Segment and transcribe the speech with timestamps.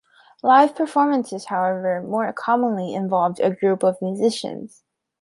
[0.41, 4.81] Live performances, however, more commonly involved a group of musicians.